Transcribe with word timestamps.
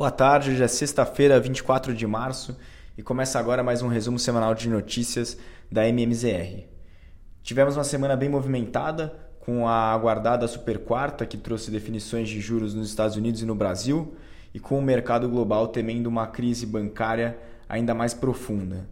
Boa 0.00 0.10
tarde, 0.10 0.52
hoje 0.52 0.62
é 0.62 0.66
sexta-feira, 0.66 1.38
24 1.38 1.94
de 1.94 2.06
março 2.06 2.56
e 2.96 3.02
começa 3.02 3.38
agora 3.38 3.62
mais 3.62 3.82
um 3.82 3.86
resumo 3.86 4.18
semanal 4.18 4.54
de 4.54 4.66
notícias 4.66 5.36
da 5.70 5.86
MMZR. 5.86 6.64
Tivemos 7.42 7.76
uma 7.76 7.84
semana 7.84 8.16
bem 8.16 8.30
movimentada, 8.30 9.12
com 9.40 9.68
a 9.68 9.92
aguardada 9.92 10.48
super 10.48 10.78
quarta 10.78 11.26
que 11.26 11.36
trouxe 11.36 11.70
definições 11.70 12.30
de 12.30 12.40
juros 12.40 12.72
nos 12.72 12.88
Estados 12.88 13.14
Unidos 13.14 13.42
e 13.42 13.44
no 13.44 13.54
Brasil, 13.54 14.14
e 14.54 14.58
com 14.58 14.78
o 14.78 14.82
mercado 14.82 15.28
global 15.28 15.68
temendo 15.68 16.06
uma 16.06 16.26
crise 16.26 16.64
bancária 16.64 17.36
ainda 17.68 17.92
mais 17.92 18.14
profunda. 18.14 18.88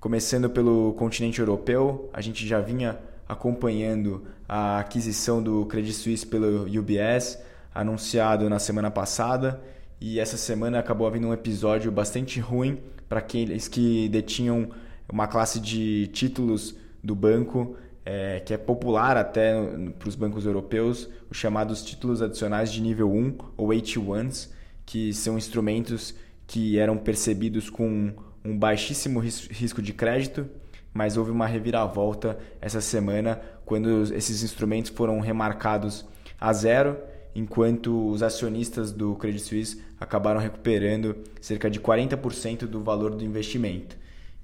Começando 0.00 0.50
pelo 0.50 0.94
continente 0.94 1.38
europeu, 1.38 2.10
a 2.12 2.20
gente 2.20 2.44
já 2.44 2.58
vinha 2.58 2.98
acompanhando 3.28 4.26
a 4.48 4.80
aquisição 4.80 5.40
do 5.40 5.64
Credit 5.66 5.94
Suisse 5.94 6.26
pelo 6.26 6.64
UBS, 6.64 7.38
anunciado 7.72 8.50
na 8.50 8.58
semana 8.58 8.90
passada, 8.90 9.60
e 10.00 10.18
essa 10.18 10.36
semana 10.36 10.78
acabou 10.78 11.06
havendo 11.06 11.28
um 11.28 11.32
episódio 11.32 11.92
bastante 11.92 12.40
ruim 12.40 12.78
para 13.08 13.18
aqueles 13.18 13.68
que 13.68 14.08
detinham 14.08 14.70
uma 15.12 15.26
classe 15.26 15.60
de 15.60 16.06
títulos 16.08 16.74
do 17.02 17.14
banco 17.14 17.76
é, 18.04 18.40
que 18.40 18.54
é 18.54 18.56
popular 18.56 19.16
até 19.16 19.54
para 19.98 20.08
os 20.08 20.14
bancos 20.14 20.46
europeus, 20.46 21.08
os 21.30 21.36
chamados 21.36 21.84
títulos 21.84 22.22
adicionais 22.22 22.72
de 22.72 22.80
nível 22.80 23.12
1 23.12 23.36
ou 23.56 23.68
AT1s, 23.68 24.48
que 24.86 25.12
são 25.12 25.36
instrumentos 25.36 26.14
que 26.46 26.78
eram 26.78 26.96
percebidos 26.96 27.68
com 27.68 28.12
um 28.44 28.58
baixíssimo 28.58 29.20
risco 29.20 29.82
de 29.82 29.92
crédito, 29.92 30.48
mas 30.92 31.16
houve 31.16 31.30
uma 31.30 31.46
reviravolta 31.46 32.38
essa 32.60 32.80
semana 32.80 33.40
quando 33.64 34.02
esses 34.14 34.42
instrumentos 34.42 34.90
foram 34.90 35.20
remarcados 35.20 36.04
a 36.40 36.52
zero 36.52 36.96
enquanto 37.34 38.10
os 38.10 38.22
acionistas 38.22 38.92
do 38.92 39.14
Credit 39.14 39.42
Suisse 39.42 39.82
acabaram 39.98 40.40
recuperando 40.40 41.16
cerca 41.40 41.70
de 41.70 41.80
40% 41.80 42.66
do 42.66 42.82
valor 42.82 43.14
do 43.14 43.24
investimento. 43.24 43.96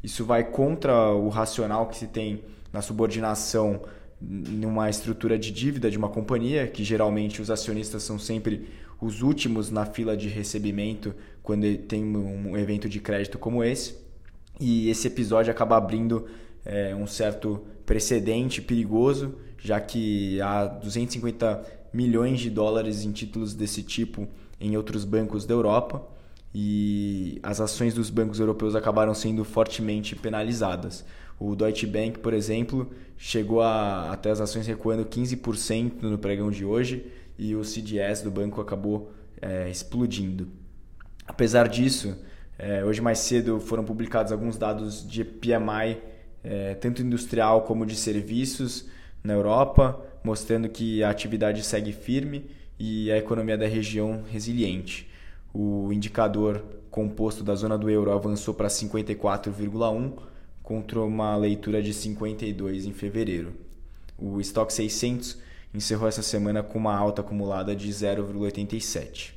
Isso 0.02 0.24
vai 0.24 0.44
contra 0.44 1.12
o 1.12 1.28
racional 1.28 1.86
que 1.88 1.96
se 1.96 2.06
tem 2.06 2.42
na 2.72 2.82
subordinação 2.82 3.80
numa 4.20 4.88
estrutura 4.88 5.38
de 5.38 5.50
dívida 5.50 5.90
de 5.90 5.98
uma 5.98 6.08
companhia, 6.08 6.66
que 6.66 6.82
geralmente 6.82 7.42
os 7.42 7.50
acionistas 7.50 8.02
são 8.02 8.18
sempre 8.18 8.68
os 9.00 9.22
últimos 9.22 9.70
na 9.70 9.84
fila 9.84 10.16
de 10.16 10.28
recebimento 10.28 11.14
quando 11.42 11.76
tem 11.76 12.04
um 12.04 12.56
evento 12.56 12.88
de 12.88 12.98
crédito 12.98 13.38
como 13.38 13.62
esse. 13.62 13.94
E 14.58 14.88
esse 14.88 15.06
episódio 15.06 15.50
acaba 15.50 15.76
abrindo 15.76 16.26
é, 16.64 16.94
um 16.94 17.06
certo 17.06 17.62
precedente 17.84 18.62
perigoso, 18.62 19.34
já 19.58 19.80
que 19.80 20.40
há 20.40 20.66
250 20.66 21.64
milhões 21.92 22.40
de 22.40 22.50
dólares 22.50 23.04
em 23.04 23.12
títulos 23.12 23.54
desse 23.54 23.82
tipo 23.82 24.28
em 24.60 24.76
outros 24.76 25.04
bancos 25.04 25.44
da 25.46 25.54
Europa 25.54 26.06
e 26.54 27.38
as 27.42 27.60
ações 27.60 27.94
dos 27.94 28.08
bancos 28.08 28.40
europeus 28.40 28.74
acabaram 28.74 29.14
sendo 29.14 29.44
fortemente 29.44 30.16
penalizadas. 30.16 31.04
O 31.38 31.54
Deutsche 31.54 31.86
Bank, 31.86 32.18
por 32.20 32.32
exemplo, 32.32 32.90
chegou 33.18 33.60
a, 33.60 34.10
até 34.10 34.30
as 34.30 34.40
ações 34.40 34.66
recuando 34.66 35.04
15% 35.04 36.02
no 36.02 36.16
pregão 36.16 36.50
de 36.50 36.64
hoje 36.64 37.06
e 37.38 37.54
o 37.54 37.62
CDS 37.62 38.22
do 38.22 38.30
banco 38.30 38.60
acabou 38.60 39.12
é, 39.40 39.68
explodindo. 39.68 40.48
Apesar 41.26 41.68
disso, 41.68 42.16
é, 42.58 42.82
hoje 42.84 43.02
mais 43.02 43.18
cedo 43.18 43.60
foram 43.60 43.84
publicados 43.84 44.32
alguns 44.32 44.56
dados 44.56 45.06
de 45.06 45.24
PMI, 45.24 45.98
é, 46.42 46.74
tanto 46.74 47.02
industrial 47.02 47.62
como 47.62 47.84
de 47.84 47.96
serviços, 47.96 48.86
na 49.22 49.32
Europa, 49.32 50.00
mostrando 50.22 50.68
que 50.68 51.02
a 51.02 51.10
atividade 51.10 51.62
segue 51.62 51.92
firme 51.92 52.46
e 52.78 53.10
a 53.10 53.18
economia 53.18 53.56
da 53.56 53.66
região 53.66 54.22
resiliente. 54.30 55.08
O 55.52 55.92
indicador 55.92 56.62
composto 56.90 57.42
da 57.42 57.54
zona 57.54 57.76
do 57.78 57.90
euro 57.90 58.12
avançou 58.12 58.54
para 58.54 58.68
54,1 58.68 60.12
contra 60.62 61.00
uma 61.00 61.36
leitura 61.36 61.82
de 61.82 61.92
52 61.92 62.86
em 62.86 62.92
fevereiro. 62.92 63.54
O 64.18 64.40
estoque 64.40 64.72
600 64.72 65.38
encerrou 65.72 66.08
essa 66.08 66.22
semana 66.22 66.62
com 66.62 66.78
uma 66.78 66.96
alta 66.96 67.20
acumulada 67.20 67.76
de 67.76 67.88
0,87. 67.88 69.32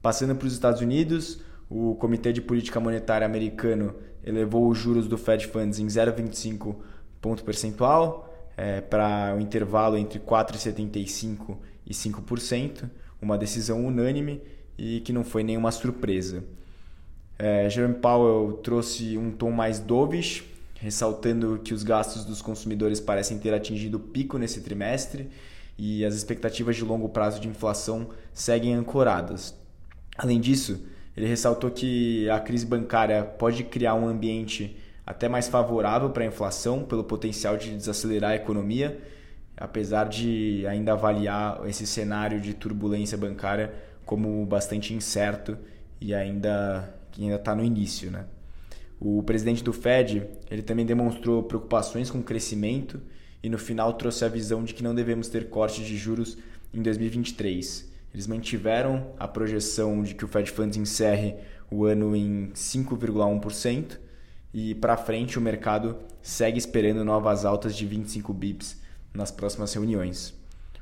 Passando 0.00 0.34
para 0.36 0.46
os 0.46 0.52
Estados 0.52 0.80
Unidos, 0.80 1.40
o 1.68 1.94
Comitê 1.96 2.32
de 2.32 2.40
Política 2.40 2.80
Monetária 2.80 3.26
americano 3.26 3.94
elevou 4.24 4.68
os 4.68 4.78
juros 4.78 5.08
do 5.08 5.18
Fed 5.18 5.46
Funds 5.48 5.78
em 5.78 5.86
0,25 5.86 6.76
ponto 7.20 7.42
percentual 7.44 8.27
é, 8.58 8.80
para 8.80 9.32
o 9.34 9.38
um 9.38 9.40
intervalo 9.40 9.96
entre 9.96 10.18
4,75% 10.18 11.56
e 11.86 11.94
5%, 11.94 12.90
uma 13.22 13.38
decisão 13.38 13.86
unânime 13.86 14.42
e 14.76 15.00
que 15.00 15.12
não 15.12 15.24
foi 15.24 15.44
nenhuma 15.44 15.70
surpresa. 15.70 16.42
É, 17.38 17.70
Jerome 17.70 17.94
Powell 17.94 18.54
trouxe 18.64 19.16
um 19.16 19.30
tom 19.30 19.52
mais 19.52 19.78
dovish, 19.78 20.44
ressaltando 20.74 21.60
que 21.62 21.72
os 21.72 21.84
gastos 21.84 22.24
dos 22.24 22.42
consumidores 22.42 23.00
parecem 23.00 23.38
ter 23.38 23.54
atingido 23.54 23.96
o 23.96 24.00
pico 24.00 24.36
nesse 24.36 24.60
trimestre 24.60 25.30
e 25.78 26.04
as 26.04 26.16
expectativas 26.16 26.74
de 26.74 26.84
longo 26.84 27.08
prazo 27.08 27.40
de 27.40 27.46
inflação 27.46 28.08
seguem 28.34 28.74
ancoradas. 28.74 29.54
Além 30.16 30.40
disso, 30.40 30.84
ele 31.16 31.26
ressaltou 31.26 31.70
que 31.70 32.28
a 32.28 32.40
crise 32.40 32.66
bancária 32.66 33.22
pode 33.22 33.62
criar 33.62 33.94
um 33.94 34.08
ambiente 34.08 34.76
até 35.08 35.26
mais 35.26 35.48
favorável 35.48 36.10
para 36.10 36.22
a 36.22 36.26
inflação, 36.26 36.84
pelo 36.84 37.02
potencial 37.02 37.56
de 37.56 37.74
desacelerar 37.74 38.32
a 38.32 38.36
economia, 38.36 39.00
apesar 39.56 40.06
de 40.06 40.66
ainda 40.66 40.92
avaliar 40.92 41.66
esse 41.66 41.86
cenário 41.86 42.38
de 42.38 42.52
turbulência 42.52 43.16
bancária 43.16 43.72
como 44.04 44.44
bastante 44.44 44.92
incerto 44.92 45.56
e 45.98 46.12
ainda 46.12 46.94
que 47.10 47.22
ainda 47.22 47.36
está 47.36 47.54
no 47.54 47.64
início, 47.64 48.10
né? 48.10 48.26
O 49.00 49.22
presidente 49.22 49.64
do 49.64 49.72
Fed 49.72 50.26
ele 50.50 50.60
também 50.60 50.84
demonstrou 50.84 51.42
preocupações 51.42 52.10
com 52.10 52.18
o 52.18 52.22
crescimento 52.22 53.00
e 53.42 53.48
no 53.48 53.56
final 53.56 53.94
trouxe 53.94 54.26
a 54.26 54.28
visão 54.28 54.62
de 54.62 54.74
que 54.74 54.82
não 54.82 54.94
devemos 54.94 55.28
ter 55.28 55.48
cortes 55.48 55.86
de 55.86 55.96
juros 55.96 56.36
em 56.74 56.82
2023. 56.82 57.90
Eles 58.12 58.26
mantiveram 58.26 59.12
a 59.18 59.26
projeção 59.26 60.02
de 60.02 60.14
que 60.14 60.26
o 60.26 60.28
Fed 60.28 60.50
Funds 60.50 60.76
encerre 60.76 61.34
o 61.70 61.86
ano 61.86 62.14
em 62.14 62.50
5,1%, 62.54 63.98
e 64.52 64.74
para 64.74 64.96
frente 64.96 65.38
o 65.38 65.42
mercado 65.42 65.96
segue 66.22 66.58
esperando 66.58 67.04
novas 67.04 67.44
altas 67.44 67.76
de 67.76 67.86
25 67.86 68.32
bips 68.32 68.76
nas 69.12 69.30
próximas 69.30 69.72
reuniões. 69.72 70.34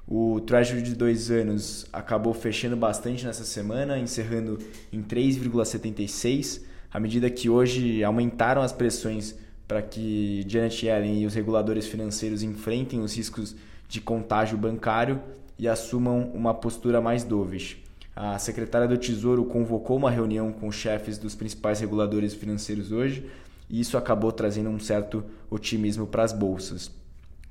O 0.08 0.40
Treasury 0.40 0.82
de 0.82 0.94
dois 0.94 1.30
anos 1.32 1.84
acabou 1.92 2.32
fechando 2.32 2.76
bastante 2.76 3.26
nessa 3.26 3.44
semana, 3.44 3.98
encerrando 3.98 4.58
em 4.92 5.02
3,76, 5.02 6.62
à 6.92 7.00
medida 7.00 7.28
que 7.28 7.50
hoje 7.50 8.04
aumentaram 8.04 8.62
as 8.62 8.72
pressões 8.72 9.34
para 9.66 9.82
que 9.82 10.44
Janet 10.46 10.86
Yellen 10.86 11.22
e 11.22 11.26
os 11.26 11.34
reguladores 11.34 11.88
financeiros 11.88 12.44
enfrentem 12.44 13.00
os 13.00 13.16
riscos 13.16 13.56
de 13.88 14.00
contágio 14.00 14.56
bancário 14.56 15.20
e 15.58 15.66
assumam 15.66 16.30
uma 16.32 16.54
postura 16.54 17.00
mais 17.00 17.24
dovish. 17.24 17.78
A 18.14 18.38
secretária 18.38 18.86
do 18.86 18.96
Tesouro 18.96 19.44
convocou 19.44 19.96
uma 19.96 20.10
reunião 20.10 20.52
com 20.52 20.68
os 20.68 20.76
chefes 20.76 21.18
dos 21.18 21.34
principais 21.34 21.80
reguladores 21.80 22.32
financeiros 22.32 22.92
hoje 22.92 23.26
e 23.68 23.80
isso 23.80 23.96
acabou 23.96 24.32
trazendo 24.32 24.70
um 24.70 24.78
certo 24.78 25.24
otimismo 25.50 26.06
para 26.06 26.22
as 26.22 26.32
bolsas. 26.32 26.90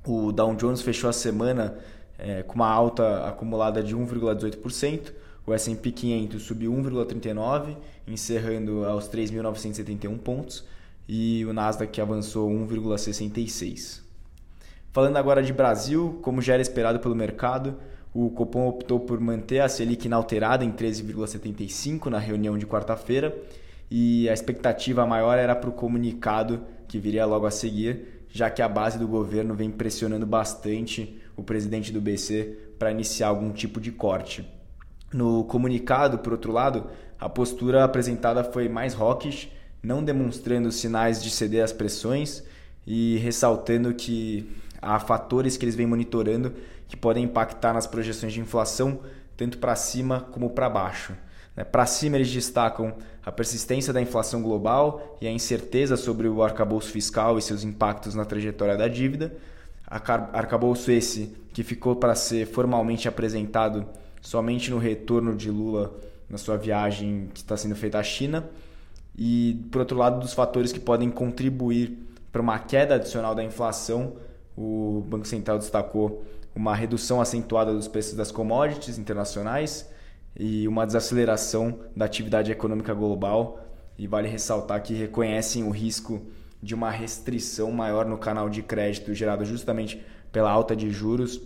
O 0.05 0.31
Dow 0.31 0.55
Jones 0.55 0.81
fechou 0.81 1.09
a 1.09 1.13
semana 1.13 1.77
é, 2.17 2.43
com 2.43 2.55
uma 2.55 2.69
alta 2.69 3.27
acumulada 3.27 3.83
de 3.83 3.95
1,18%, 3.95 5.11
o 5.45 5.53
S&P 5.53 5.91
500 5.91 6.41
subiu 6.41 6.71
1,39%, 6.73 7.75
encerrando 8.07 8.85
aos 8.85 9.07
3.971 9.09 10.17
pontos, 10.17 10.63
e 11.07 11.45
o 11.45 11.53
Nasdaq 11.53 11.99
avançou 12.01 12.49
1,66%. 12.49 14.01
Falando 14.91 15.17
agora 15.17 15.43
de 15.43 15.51
Brasil, 15.51 16.19
como 16.21 16.41
já 16.41 16.53
era 16.53 16.61
esperado 16.61 16.99
pelo 16.99 17.13
mercado, 17.13 17.75
o 18.13 18.29
Copom 18.29 18.67
optou 18.67 18.99
por 18.99 19.19
manter 19.19 19.59
a 19.59 19.67
Selic 19.67 20.05
inalterada 20.05 20.63
em 20.63 20.71
13,75 20.71 22.05
na 22.05 22.17
reunião 22.17 22.57
de 22.57 22.65
quarta-feira 22.65 23.35
e 23.89 24.29
a 24.29 24.33
expectativa 24.33 25.05
maior 25.05 25.37
era 25.37 25.55
para 25.55 25.69
o 25.69 25.73
comunicado 25.73 26.63
que 26.87 26.99
viria 26.99 27.25
logo 27.25 27.45
a 27.45 27.51
seguir, 27.51 28.25
já 28.29 28.49
que 28.49 28.61
a 28.61 28.67
base 28.67 28.97
do 28.97 29.07
governo 29.07 29.53
vem 29.53 29.69
pressionando 29.69 30.25
bastante 30.25 31.21
o 31.35 31.43
presidente 31.43 31.91
do 31.91 32.01
BC 32.01 32.57
para 32.77 32.91
iniciar 32.91 33.27
algum 33.27 33.51
tipo 33.51 33.79
de 33.79 33.91
corte. 33.91 34.47
No 35.13 35.45
comunicado, 35.45 36.19
por 36.19 36.33
outro 36.33 36.51
lado, 36.51 36.87
a 37.19 37.29
postura 37.29 37.83
apresentada 37.83 38.43
foi 38.43 38.67
mais 38.67 38.93
hawkish, 38.93 39.49
não 39.81 40.03
demonstrando 40.03 40.71
sinais 40.71 41.23
de 41.23 41.29
ceder 41.29 41.63
às 41.63 41.71
pressões 41.71 42.43
e 42.85 43.17
ressaltando 43.17 43.93
que 43.93 44.49
há 44.81 44.99
fatores 44.99 45.57
que 45.57 45.65
eles 45.65 45.75
vêm 45.75 45.87
monitorando 45.87 46.53
que 46.87 46.97
podem 46.97 47.23
impactar 47.23 47.73
nas 47.73 47.87
projeções 47.87 48.33
de 48.33 48.39
inflação, 48.39 48.99
tanto 49.35 49.57
para 49.57 49.75
cima 49.75 50.21
como 50.31 50.49
para 50.49 50.69
baixo. 50.69 51.13
Né? 51.55 51.63
Para 51.63 51.85
cima, 51.85 52.17
eles 52.17 52.31
destacam 52.31 52.93
a 53.25 53.31
persistência 53.31 53.93
da 53.93 54.01
inflação 54.01 54.41
global 54.41 55.17
e 55.21 55.27
a 55.27 55.31
incerteza 55.31 55.95
sobre 55.97 56.27
o 56.27 56.43
arcabouço 56.43 56.91
fiscal 56.91 57.37
e 57.37 57.41
seus 57.41 57.63
impactos 57.63 58.13
na 58.13 58.25
trajetória 58.25 58.77
da 58.77 58.87
dívida. 58.87 59.35
Arcabouço 59.87 60.91
esse 60.91 61.35
que 61.53 61.63
ficou 61.63 61.95
para 61.95 62.15
ser 62.15 62.47
formalmente 62.47 63.07
apresentado 63.07 63.85
somente 64.21 64.71
no 64.71 64.77
retorno 64.77 65.35
de 65.35 65.49
Lula 65.49 65.95
na 66.29 66.37
sua 66.37 66.57
viagem 66.57 67.29
que 67.33 67.41
está 67.41 67.55
sendo 67.55 67.75
feita 67.75 67.99
à 67.99 68.03
China. 68.03 68.49
E, 69.17 69.65
por 69.71 69.79
outro 69.79 69.97
lado, 69.97 70.19
dos 70.19 70.33
fatores 70.33 70.71
que 70.71 70.79
podem 70.79 71.09
contribuir 71.09 71.97
para 72.31 72.41
uma 72.41 72.59
queda 72.59 72.95
adicional 72.95 73.33
da 73.33 73.43
inflação, 73.43 74.17
o 74.57 75.05
Banco 75.07 75.25
Central 75.25 75.57
destacou 75.57 76.25
uma 76.53 76.75
redução 76.75 77.21
acentuada 77.21 77.73
dos 77.73 77.87
preços 77.87 78.15
das 78.15 78.31
commodities 78.31 78.97
internacionais 78.97 79.87
e 80.37 80.67
uma 80.67 80.85
desaceleração 80.85 81.79
da 81.95 82.05
atividade 82.05 82.51
econômica 82.51 82.93
global. 82.93 83.61
E 83.97 84.07
vale 84.07 84.27
ressaltar 84.27 84.81
que 84.83 84.93
reconhecem 84.93 85.63
o 85.63 85.69
risco 85.69 86.21
de 86.61 86.75
uma 86.75 86.91
restrição 86.91 87.71
maior 87.71 88.05
no 88.05 88.17
canal 88.17 88.49
de 88.49 88.61
crédito 88.61 89.13
gerado 89.13 89.45
justamente 89.45 90.03
pela 90.31 90.51
alta 90.51 90.75
de 90.75 90.89
juros. 90.89 91.39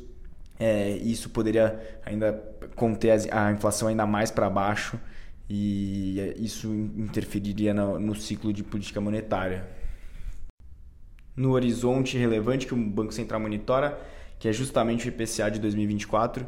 É, 0.60 0.92
isso 0.98 1.30
poderia 1.30 1.80
ainda 2.06 2.34
conter 2.76 3.32
a 3.32 3.52
inflação 3.52 3.88
ainda 3.88 4.06
mais 4.06 4.32
para 4.32 4.50
baixo 4.50 5.00
e 5.50 6.34
isso 6.38 6.72
interferiria 6.74 7.74
no, 7.74 8.00
no 8.00 8.16
ciclo 8.16 8.54
de 8.54 8.64
política 8.64 9.02
monetária. 9.02 9.68
No 11.36 11.52
horizonte 11.52 12.18
relevante 12.18 12.68
que 12.68 12.74
o 12.74 12.78
Banco 12.78 13.14
Central 13.14 13.40
monitora, 13.40 14.00
que 14.38 14.48
é 14.48 14.54
justamente 14.54 15.08
o 15.08 15.10
IPCA 15.10 15.50
de 15.50 15.60
2024, 15.60 16.46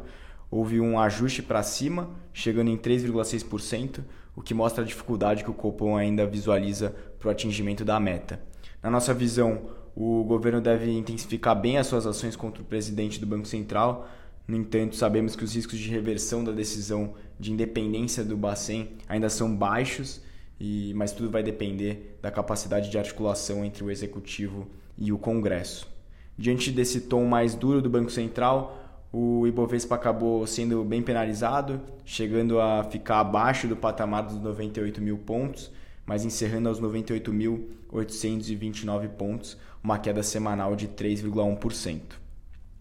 houve 0.52 0.78
um 0.78 1.00
ajuste 1.00 1.42
para 1.42 1.62
cima, 1.62 2.10
chegando 2.30 2.68
em 2.68 2.76
3,6%, 2.76 4.00
o 4.36 4.42
que 4.42 4.52
mostra 4.52 4.84
a 4.84 4.86
dificuldade 4.86 5.42
que 5.42 5.50
o 5.50 5.54
Copom 5.54 5.96
ainda 5.96 6.26
visualiza 6.26 6.94
para 7.18 7.28
o 7.28 7.30
atingimento 7.30 7.86
da 7.86 7.98
meta. 7.98 8.38
Na 8.82 8.90
nossa 8.90 9.14
visão, 9.14 9.62
o 9.96 10.22
governo 10.24 10.60
deve 10.60 10.90
intensificar 10.90 11.58
bem 11.58 11.78
as 11.78 11.86
suas 11.86 12.06
ações 12.06 12.36
contra 12.36 12.62
o 12.62 12.66
presidente 12.66 13.18
do 13.18 13.26
Banco 13.26 13.48
Central. 13.48 14.06
No 14.46 14.54
entanto, 14.54 14.94
sabemos 14.94 15.34
que 15.34 15.42
os 15.42 15.54
riscos 15.54 15.78
de 15.78 15.88
reversão 15.88 16.44
da 16.44 16.52
decisão 16.52 17.14
de 17.40 17.50
independência 17.50 18.22
do 18.22 18.36
Bacen 18.36 18.98
ainda 19.08 19.30
são 19.30 19.56
baixos, 19.56 20.20
e, 20.60 20.92
mas 20.94 21.12
tudo 21.12 21.30
vai 21.30 21.42
depender 21.42 22.18
da 22.20 22.30
capacidade 22.30 22.90
de 22.90 22.98
articulação 22.98 23.64
entre 23.64 23.82
o 23.82 23.90
executivo 23.90 24.68
e 24.98 25.12
o 25.12 25.18
Congresso. 25.18 25.90
Diante 26.36 26.70
desse 26.70 27.02
tom 27.02 27.24
mais 27.24 27.54
duro 27.54 27.80
do 27.80 27.88
Banco 27.88 28.10
Central, 28.10 28.81
o 29.12 29.46
Ibovespa 29.46 29.94
acabou 29.96 30.46
sendo 30.46 30.82
bem 30.82 31.02
penalizado, 31.02 31.78
chegando 32.04 32.58
a 32.58 32.82
ficar 32.82 33.20
abaixo 33.20 33.68
do 33.68 33.76
patamar 33.76 34.22
dos 34.22 34.40
98 34.40 35.02
mil 35.02 35.18
pontos, 35.18 35.70
mas 36.06 36.24
encerrando 36.24 36.70
aos 36.70 36.80
98.829 36.80 39.10
pontos, 39.10 39.58
uma 39.84 39.98
queda 39.98 40.22
semanal 40.22 40.74
de 40.74 40.88
3,1%. 40.88 42.00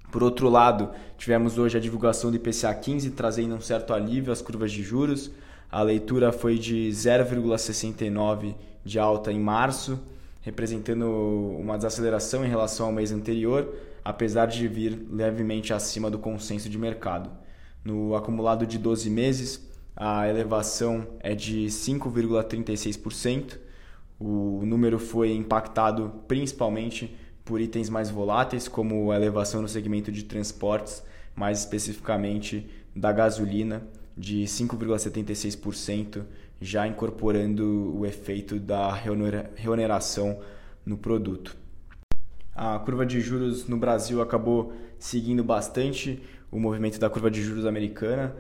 Por 0.10 0.24
outro 0.24 0.48
lado, 0.50 0.92
tivemos 1.18 1.58
hoje 1.58 1.78
a 1.78 1.82
divulgação 1.82 2.32
do 2.32 2.38
IPCA 2.38 2.74
15 2.74 3.12
trazendo 3.12 3.56
um 3.56 3.62
certo 3.62 3.94
alívio 3.94 4.32
às 4.32 4.42
curvas 4.42 4.72
de 4.72 4.82
juros. 4.84 5.30
A 5.70 5.82
leitura 5.82 6.32
foi 6.32 6.58
de 6.58 6.88
0,69 6.92 8.56
de 8.84 9.00
alta 9.00 9.32
em 9.32 9.40
março, 9.40 10.00
representando 10.42 11.06
uma 11.60 11.78
desaceleração 11.78 12.44
em 12.46 12.50
relação 12.50 12.88
ao 12.88 12.92
mês 12.92 13.12
anterior, 13.12 13.72
apesar 14.04 14.48
de 14.48 14.68
vir 14.68 15.08
levemente 15.10 15.74
acima 15.74 16.10
do 16.10 16.20
consenso 16.20 16.70
de 16.70 16.78
mercado. 16.78 17.30
No 17.84 18.16
acumulado 18.16 18.66
de 18.66 18.78
12 18.78 19.10
meses, 19.10 19.70
a 19.96 20.28
elevação 20.28 21.08
é 21.20 21.36
de 21.36 21.66
5,36%. 21.66 23.58
O 24.20 24.64
número 24.66 25.00
foi 25.00 25.34
impactado 25.34 26.14
principalmente 26.28 27.16
por 27.44 27.60
itens 27.60 27.90
mais 27.90 28.10
voláteis, 28.10 28.68
como 28.68 29.12
a 29.12 29.16
elevação 29.16 29.62
no 29.62 29.68
segmento 29.68 30.12
de 30.12 30.24
transportes, 30.24 31.04
mais 31.36 31.60
especificamente 31.60 32.70
da 32.96 33.12
gasolina, 33.12 33.84
de 34.16 34.44
5,76%, 34.44 36.24
já 36.60 36.88
incorporando 36.88 37.98
o 37.98 38.06
efeito 38.06 38.60
da 38.60 38.94
reoneração 38.94 40.40
no 40.86 40.98
produto. 40.98 41.58
A 42.64 42.78
curva 42.78 43.08
de 43.08 43.20
juros 43.20 43.68
no 43.68 43.76
Brasil 43.76 44.22
acabou 44.22 44.72
seguindo 45.00 45.44
bastante 45.44 46.22
o 46.52 46.60
movimento 46.60 47.00
da 47.00 47.10
curva 47.10 47.32
de 47.32 47.42
juros 47.42 47.66
americana 47.66 48.36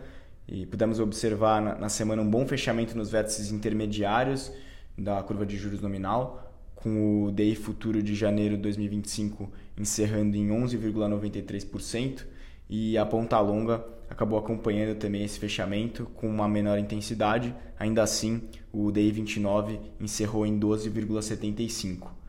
e 0.47 0.63
pudemos 0.67 0.99
observar 0.99 1.59
na 1.59 1.89
semana 1.89 2.21
um 2.21 2.29
bom 2.29 2.45
fechamento 2.47 2.95
nos 2.95 3.09
vértices 3.09 3.51
intermediários 3.51 4.51
da 4.95 5.23
curva 5.23 5.43
de 5.43 5.57
juros 5.57 5.81
nominal, 5.81 6.53
com 6.75 7.23
o 7.23 7.31
DI 7.31 7.55
futuro 7.55 8.03
de 8.03 8.13
janeiro 8.13 8.57
de 8.57 8.61
2025 8.61 9.51
encerrando 9.75 10.37
em 10.37 10.49
11,93% 10.49 12.23
e 12.69 12.99
a 12.99 13.05
ponta 13.07 13.39
longa 13.39 13.83
acabou 14.07 14.37
acompanhando 14.37 14.99
também 14.99 15.23
esse 15.23 15.39
fechamento 15.39 16.05
com 16.13 16.29
uma 16.29 16.47
menor 16.47 16.77
intensidade. 16.77 17.55
Ainda 17.79 18.03
assim, 18.03 18.43
o 18.71 18.91
DI 18.91 19.13
29 19.13 19.79
encerrou 19.99 20.45
em 20.45 20.59
12,75. 20.59 22.20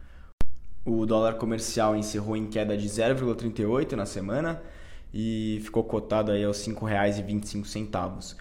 O 0.84 1.06
dólar 1.06 1.34
comercial 1.34 1.94
encerrou 1.94 2.36
em 2.36 2.46
queda 2.46 2.76
de 2.76 2.88
0,38 2.88 3.92
na 3.92 4.04
semana 4.04 4.60
e 5.14 5.60
ficou 5.62 5.84
cotado 5.84 6.32
aí 6.32 6.42
aos 6.42 6.66
R$ 6.66 6.74
5,25. 6.74 8.34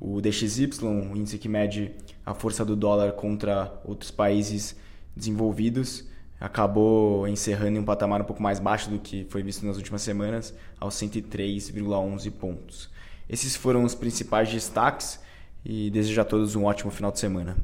O 0.00 0.18
DXY, 0.18 0.70
o 0.84 1.14
índice 1.14 1.36
que 1.36 1.50
mede 1.50 1.92
a 2.24 2.32
força 2.32 2.64
do 2.64 2.74
dólar 2.74 3.12
contra 3.12 3.78
outros 3.84 4.10
países 4.10 4.74
desenvolvidos, 5.14 6.08
acabou 6.40 7.28
encerrando 7.28 7.76
em 7.76 7.80
um 7.80 7.84
patamar 7.84 8.22
um 8.22 8.24
pouco 8.24 8.42
mais 8.42 8.58
baixo 8.58 8.88
do 8.88 8.98
que 8.98 9.26
foi 9.28 9.42
visto 9.42 9.66
nas 9.66 9.76
últimas 9.76 10.00
semanas, 10.00 10.54
aos 10.80 10.94
103,11 10.94 12.30
pontos. 12.32 12.88
Esses 13.28 13.54
foram 13.54 13.84
os 13.84 13.94
principais 13.94 14.50
destaques 14.50 15.20
e 15.62 15.90
desejo 15.90 16.20
a 16.22 16.24
todos 16.24 16.56
um 16.56 16.64
ótimo 16.64 16.90
final 16.90 17.12
de 17.12 17.18
semana. 17.18 17.56